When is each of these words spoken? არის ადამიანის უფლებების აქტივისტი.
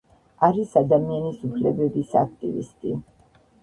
არის 0.47 0.71
ადამიანის 0.81 1.45
უფლებების 1.51 2.19
აქტივისტი. 2.27 3.01